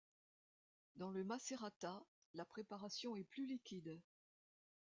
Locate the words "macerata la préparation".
1.23-3.15